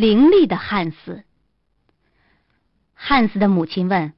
[0.00, 1.24] 伶俐的汉斯。
[2.94, 4.14] 汉斯的母亲问：“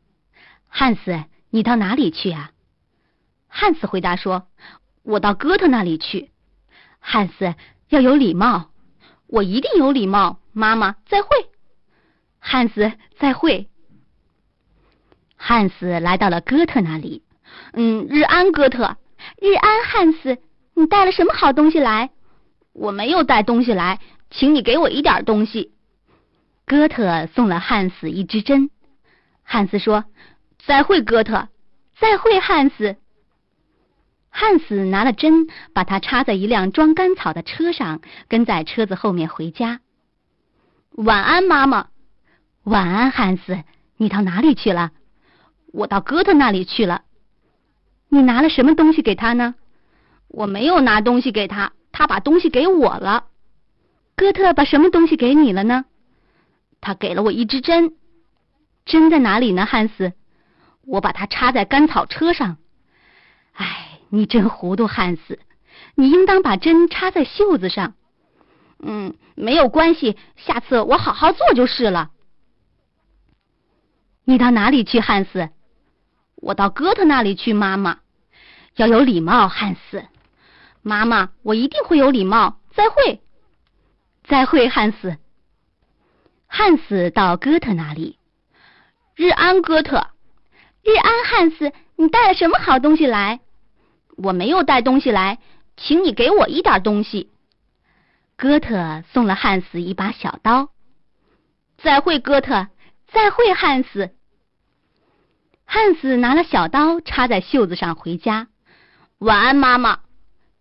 [0.71, 2.53] 汉斯，你到哪里去啊？”
[3.51, 4.47] 汉斯回答说
[5.03, 6.31] ：“我到哥特那里去。”
[7.01, 7.57] 汉斯
[7.89, 8.71] 要有礼貌，
[9.27, 10.39] 我一定有礼貌。
[10.53, 11.29] 妈妈，再会。
[12.39, 13.69] 汉斯，再会。
[15.35, 17.25] 汉斯来到了哥特那里。
[17.73, 18.99] 嗯，日安，哥特。
[19.41, 20.39] 日安，汉斯，
[20.75, 22.11] 你带了什么好东西来？
[22.73, 23.99] 我没有带东西来，
[24.33, 25.73] 请你给我一点东西。
[26.65, 28.71] 哥特送了汉斯一支针。
[29.43, 30.05] 汉斯说
[30.65, 31.49] ：“再会，哥特。”
[32.01, 32.97] 再会，汉斯。
[34.31, 39.81] 汉斯拿了针，把它插在一辆装干草的车上，跟在车子后面回家。
[40.93, 41.89] 晚安，妈妈。
[42.65, 43.63] 晚安，汉斯。
[43.99, 44.93] 你到哪里去了？
[45.73, 47.03] 我到哥特那里去了。
[48.09, 49.55] 你拿了什么东西给他呢？
[50.29, 53.27] 我没有拿东西给他，他把东西给我了。
[54.17, 55.85] 哥特把什么东西给你了呢？
[56.81, 57.95] 他给了我一支针。
[58.85, 60.13] 针在哪里呢，汉斯？
[60.83, 62.57] 我把它插在干草车上。
[63.53, 63.89] 唉。
[64.15, 65.39] 你真糊涂，汉斯！
[65.95, 67.95] 你应当把针插在袖子上。
[68.79, 72.11] 嗯，没有关系，下次我好好做就是了。
[74.25, 75.49] 你到哪里去，汉斯？
[76.35, 77.55] 我到哥特那里去。
[77.55, 78.01] 妈妈，
[78.77, 80.05] 要有礼貌，汉斯。
[80.83, 82.61] 妈妈，我一定会有礼貌。
[82.75, 83.23] 再会，
[84.33, 85.19] 再会，汉斯。
[86.47, 88.19] 汉斯到哥特那里。
[89.15, 90.09] 日安，哥特。
[90.83, 93.41] 日安，汉斯，你带了什么好东西来？
[94.17, 95.39] 我没有带东西来，
[95.77, 97.31] 请你给我一点东西。
[98.39, 100.71] 哥特送了汉斯一把小刀。
[101.77, 102.69] 再会，哥特。
[103.09, 104.15] 再会，汉斯。
[105.67, 108.49] 汉斯拿了小刀插在袖子上回家。
[109.19, 110.01] 晚安，妈妈。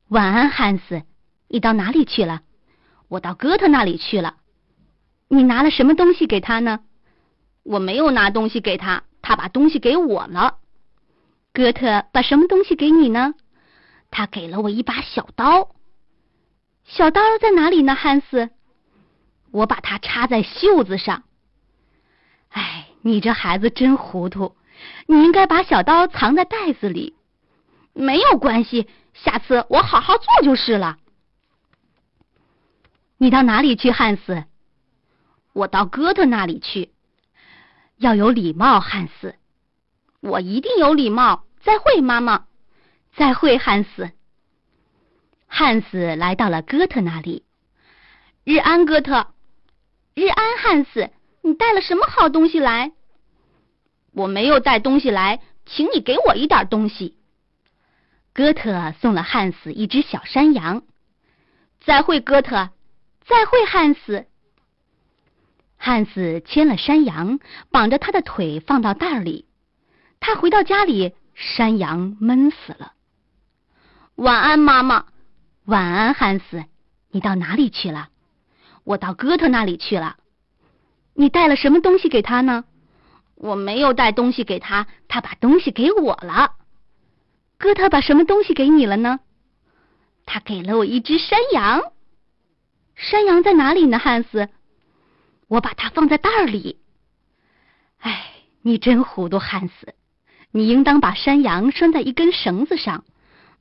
[0.09, 1.03] 晚安，汉斯。
[1.47, 2.41] 你到哪里去了？
[3.11, 4.37] 我到哥特那里去了。
[5.27, 6.79] 你拿了什么东西给他呢？
[7.61, 10.59] 我没有拿东西给他，他把东西给我了。
[11.51, 13.33] 哥特把什么东西给你呢？
[14.11, 15.75] 他给了我一把小刀。
[16.85, 18.49] 小刀在哪里呢，汉斯？
[19.51, 21.23] 我把它插在袖子上。
[22.47, 24.55] 哎，你这孩子真糊涂！
[25.05, 27.17] 你应该把小刀藏在袋子里。
[27.91, 30.97] 没有关系，下次我好好做就是了。
[33.21, 34.45] 你到哪里去，汉斯？
[35.53, 36.89] 我到哥特那里去。
[37.97, 39.35] 要有礼貌，汉斯。
[40.21, 41.43] 我一定有礼貌。
[41.59, 42.47] 再会，妈妈。
[43.15, 44.09] 再会，汉斯。
[45.45, 47.45] 汉斯来到了哥特那里。
[48.43, 49.27] 日安，哥特。
[50.15, 51.11] 日安，汉斯。
[51.43, 52.91] 你带了什么好东西来？
[54.13, 57.15] 我没有带东西来，请你给我一点东西。
[58.33, 60.81] 哥特送了汉斯一只小山羊。
[61.85, 62.71] 再会，哥特。
[63.31, 64.25] 再会，汉斯。
[65.77, 69.47] 汉斯牵了山羊，绑着他的腿放到袋里。
[70.19, 72.91] 他回到家里，山羊闷死了。
[74.15, 75.05] 晚安，妈妈。
[75.63, 76.65] 晚安，汉斯。
[77.09, 78.09] 你到哪里去了？
[78.83, 80.17] 我到哥特那里去了。
[81.13, 82.65] 你带了什么东西给他呢？
[83.35, 86.55] 我没有带东西给他，他把东西给我了。
[87.57, 89.21] 哥特把什么东西给你了呢？
[90.25, 91.93] 他给了我一只山羊。
[93.01, 94.47] 山羊在哪里呢，汉斯？
[95.47, 96.79] 我把它放在袋里。
[97.97, 98.31] 哎，
[98.61, 99.95] 你真糊涂，汉斯！
[100.51, 103.03] 你应当把山羊拴在一根绳子上。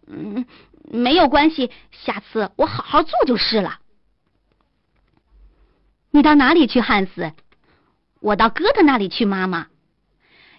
[0.06, 0.44] 嗯，
[0.84, 3.80] 没有关系，下次我好好做就是了。
[6.10, 7.32] 你到哪里去，汉斯？
[8.20, 9.24] 我到哥特那里去。
[9.24, 9.68] 妈妈，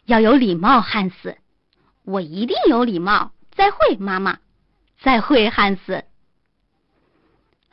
[0.06, 1.38] 要有礼貌，汉斯。
[2.04, 3.32] 我一定有礼貌。
[3.52, 4.40] 再会，妈妈。
[5.00, 6.04] 再会，汉斯。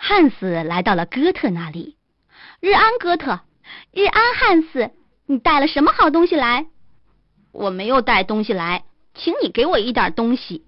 [0.08, 1.98] 汉斯来到了哥特那里。
[2.60, 3.40] 日安，哥特。
[3.92, 4.90] 日安，汉斯，
[5.26, 6.64] 你带了什么好东西来？
[7.52, 10.64] 我没有带东西来，请你给我一点东西。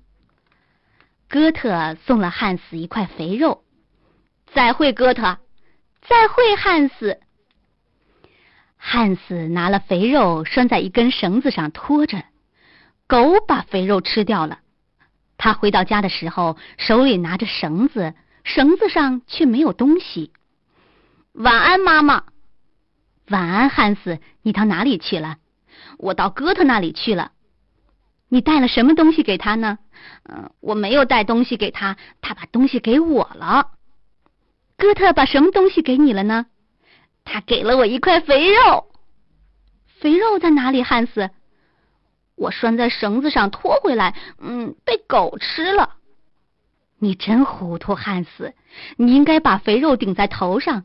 [1.26, 3.64] 哥特送了汉斯一块肥肉。
[4.52, 5.38] 再会，哥特。
[6.02, 7.18] 再会，汉斯。
[8.76, 12.24] 汉斯拿了肥肉拴在一根绳子上拖着，
[13.06, 14.58] 狗把肥肉吃掉了。
[15.38, 18.12] 他回到家的时候，手里拿着绳子，
[18.44, 20.32] 绳子上却没有东西。
[21.32, 22.24] 晚安，妈妈。
[23.28, 25.38] 晚安，汉斯，你到哪里去了？
[25.98, 27.32] 我到哥特那里去了。
[28.28, 29.78] 你带了什么东西给他呢？
[30.24, 33.72] 嗯，我没有带东西给他，他把东西给我了。
[34.76, 36.46] 哥特把什么东西给你了呢？
[37.24, 38.90] 他给了我一块肥肉。
[39.98, 41.30] 肥肉在哪里，汉斯？
[42.34, 45.96] 我拴在绳子上拖回来，嗯，被狗吃了。
[47.02, 48.54] 你真糊涂，汉斯！
[48.96, 50.84] 你应该把肥肉顶在头上。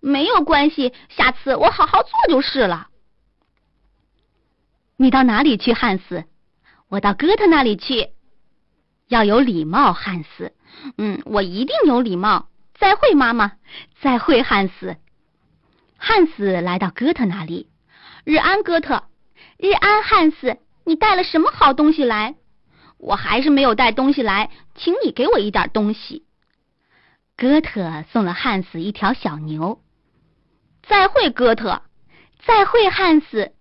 [0.00, 2.88] 没有关系，下次我好好做就是了。
[4.96, 6.24] 你到哪里去，汉斯？
[6.88, 8.08] 我到哥特那里去。
[9.08, 10.54] 要有礼貌，汉斯。
[10.96, 12.48] 嗯，我一定有礼貌。
[12.78, 13.52] 再会，妈妈。
[14.00, 14.96] 再会，汉斯。
[15.98, 17.68] 汉斯来到哥特那里。
[18.24, 19.04] 日安，哥特。
[19.58, 20.56] 日安，汉斯。
[20.84, 22.34] 你带了什么好东西来？
[23.04, 26.24] 我还是没有带东西来，请你给我一点东西。
[27.36, 29.82] 哥特送了汉斯一条小牛。
[30.82, 31.82] 再会，哥特。
[32.46, 33.52] 再会，汉斯。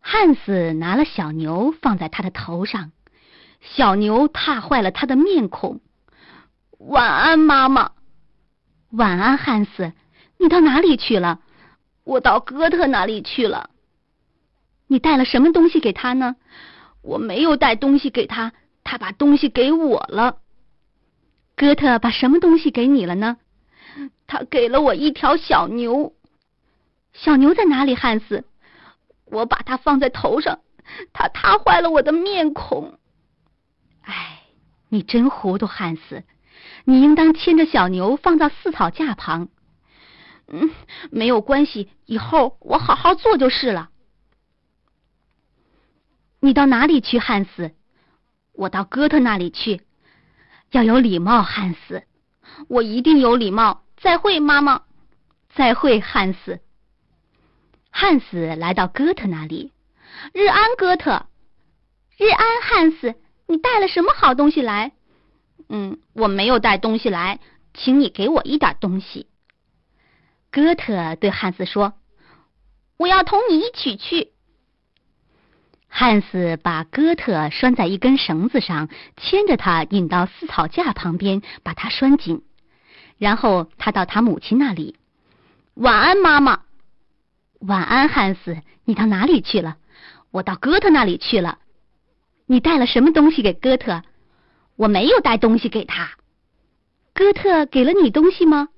[0.00, 2.92] 汉斯拿了小牛放在他的头上，
[3.60, 5.82] 小牛踏坏了他的面孔。
[6.78, 7.92] 晚安，妈妈。
[8.90, 9.92] 晚安，汉斯。
[10.38, 11.40] 你到哪里去了？
[12.04, 13.68] 我到哥特那里去了。
[14.86, 16.36] 你带了什么东西给他呢？
[17.04, 18.52] 我没有带东西给他，
[18.82, 20.38] 他把东西给我了。
[21.54, 23.36] 哥特把什么东西给你了呢？
[24.26, 26.14] 他给了我一条小牛。
[27.12, 28.44] 小牛在哪里，汉斯？
[29.26, 30.60] 我把它放在头上，
[31.12, 32.98] 它踏坏了我的面孔。
[34.02, 34.40] 哎，
[34.88, 36.24] 你真糊涂，汉斯！
[36.84, 39.48] 你应当牵着小牛放到饲草架旁。
[40.48, 40.70] 嗯，
[41.10, 43.90] 没有关系，以后我好好做就是了。
[46.44, 47.70] 你到哪里去，汉斯？
[48.52, 49.80] 我到哥特那里去。
[50.72, 52.02] 要有礼貌，汉斯。
[52.68, 53.82] 我一定有礼貌。
[53.96, 54.82] 再会，妈妈。
[55.54, 56.60] 再会，汉斯。
[57.90, 59.72] 汉斯来到哥特那里。
[60.34, 61.24] 日安，哥特。
[62.18, 63.14] 日安，汉斯。
[63.46, 64.92] 你带了什么好东西来？
[65.70, 67.40] 嗯，我没有带东西来，
[67.72, 69.28] 请你给我一点东西。
[70.50, 71.94] 哥特对汉斯说
[72.98, 74.32] ：“我要同你一起去。”
[75.96, 82.42] 汉斯把哥特拴在一根绳子上，牵着他引到饲草架旁边，把他拴紧。
[83.16, 84.96] 然后他到他母亲那里。
[85.74, 86.62] 晚安，妈妈。
[87.60, 88.58] 晚安，汉斯。
[88.84, 89.76] 你到哪里去了？
[90.32, 91.58] 我到哥特那里去了。
[92.46, 94.02] 你带了什么东西给哥特？
[94.74, 96.10] 我没有带东西给他。
[97.12, 98.68] 哥特给了你东西吗？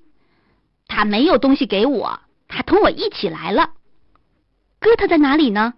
[0.85, 2.19] 他没有东西给我。
[2.47, 3.71] 他同我一起来了。
[4.79, 5.73] 哥特在哪里呢？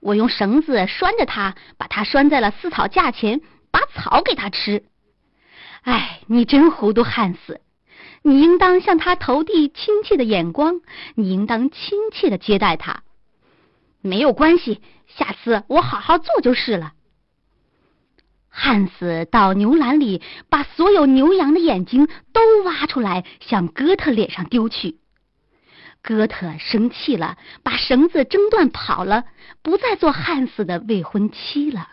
[0.00, 4.84] 我用绳子拴着它，把它拴在了饲草架前，把草给它吃。
[5.82, 7.60] 哎，你真糊涂，汉斯！
[8.22, 10.80] 你应当向他投递亲切的眼光，
[11.14, 13.02] 你应当亲切的接待他。
[14.02, 16.92] 没有关系，下次我好好做就是了。
[18.48, 24.98] 汉斯到牛栏里，把所有牛羊的眼睛都挖出来，向哥特脸上丢去。
[26.02, 29.24] 哥特生气了，把绳子挣断跑了，
[29.62, 31.88] 不再做汉斯的未婚妻了。